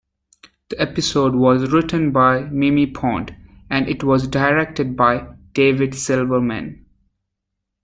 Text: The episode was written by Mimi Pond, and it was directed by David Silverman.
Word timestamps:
The 0.69 0.81
episode 0.81 1.35
was 1.35 1.71
written 1.71 2.11
by 2.11 2.45
Mimi 2.45 2.87
Pond, 2.87 3.35
and 3.69 3.87
it 3.87 4.03
was 4.03 4.27
directed 4.27 4.97
by 4.97 5.27
David 5.53 5.93
Silverman. 5.93 6.83